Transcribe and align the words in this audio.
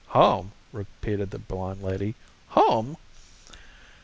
"Home?" 0.07 0.51
repeated 0.73 1.29
the 1.29 1.37
blonde 1.37 1.83
lady. 1.83 2.15
"Home?" 2.57 2.97